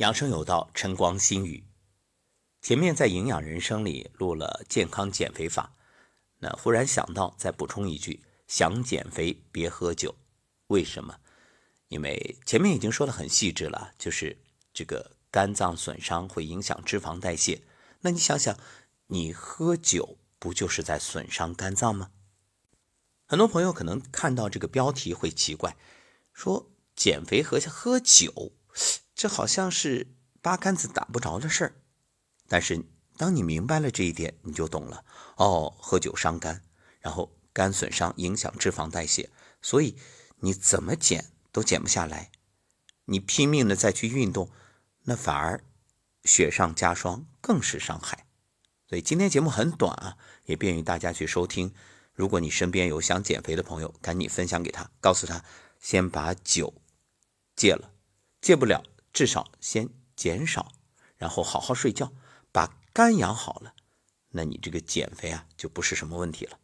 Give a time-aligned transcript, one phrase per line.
[0.00, 1.62] 养生有道，晨光心语。
[2.62, 5.74] 前面在营养人生里录了健康减肥法，
[6.38, 10.14] 那忽然想到再补充一句：想减肥别喝酒。
[10.68, 11.20] 为什么？
[11.88, 14.38] 因为前面已经说的很细致了，就是
[14.72, 17.60] 这个肝脏损伤会影响脂肪代谢。
[18.00, 18.58] 那你想想，
[19.08, 22.10] 你喝酒不就是在损伤肝脏吗？
[23.26, 25.76] 很多朋友可能看到这个标题会奇怪，
[26.32, 28.52] 说减肥和喝酒。
[29.20, 30.06] 这好像是
[30.40, 31.74] 八竿子打不着的事儿，
[32.48, 32.86] 但是
[33.18, 35.04] 当你明白了这一点，你就懂了。
[35.36, 36.62] 哦，喝酒伤肝，
[37.00, 39.28] 然后肝损伤影响脂肪代谢，
[39.60, 39.94] 所以
[40.38, 42.30] 你怎么减都减不下来。
[43.04, 44.50] 你拼命的再去运动，
[45.02, 45.62] 那反而
[46.24, 48.24] 雪上加霜，更是伤害。
[48.88, 51.74] 所以今天节目很短啊，也便于大家去收听。
[52.14, 55.44] 如果你身边有想减肥的朋友，赶紧分享给他，告诉他
[55.78, 56.72] 先把酒
[57.54, 57.92] 戒了，
[58.40, 58.82] 戒不了。
[59.12, 60.72] 至少先减少，
[61.16, 62.12] 然后好好睡觉，
[62.52, 63.74] 把肝养好了，
[64.30, 66.58] 那你这个减肥啊就不是什么问题了。